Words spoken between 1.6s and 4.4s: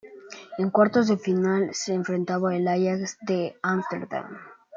se enfrentan al Ajax de Ámsterdam.